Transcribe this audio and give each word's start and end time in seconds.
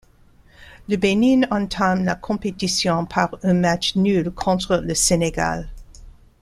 Le 0.89 0.97
Bénin 0.97 1.47
entame 1.51 2.05
la 2.05 2.15
compétition 2.15 3.05
par 3.05 3.37
un 3.43 3.53
match 3.53 3.95
nul 3.95 4.31
contre 4.31 4.77
le 4.77 4.95
Sénégal. 4.95 5.69